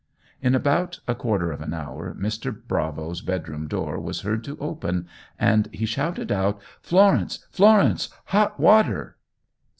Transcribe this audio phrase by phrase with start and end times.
[0.41, 2.51] In about a quarter of an hour Mr.
[2.67, 7.45] Bravo's bedroom door was heard to open, and he shouted out, "Florence!
[7.51, 8.09] Florence!
[8.25, 9.17] Hot water."